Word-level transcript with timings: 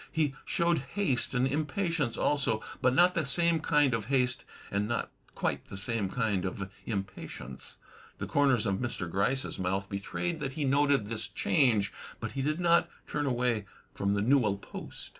He 0.11 0.33
showed 0.45 0.79
haste 0.79 1.35
and 1.35 1.45
impatience 1.45 2.17
also, 2.17 2.63
but 2.81 2.95
not 2.95 3.13
the 3.13 3.23
same 3.23 3.59
kind 3.59 3.93
of 3.93 4.05
haste 4.05 4.45
and 4.71 4.87
not 4.87 5.11
quite 5.35 5.67
the 5.67 5.77
same 5.77 6.09
kind 6.09 6.43
of 6.43 6.71
impatience. 6.87 7.77
The 8.17 8.25
comers 8.25 8.65
of 8.65 8.77
Mr. 8.77 9.07
Gryce's 9.07 9.59
mouth 9.59 9.89
betrayed 9.89 10.39
that 10.39 10.53
he 10.53 10.65
noted 10.65 11.05
this 11.05 11.27
change, 11.27 11.93
but 12.19 12.31
he 12.31 12.41
did 12.41 12.59
not 12.59 12.89
turn 13.07 13.27
away 13.27 13.67
from 13.93 14.15
the 14.15 14.23
newel 14.23 14.57
post. 14.57 15.09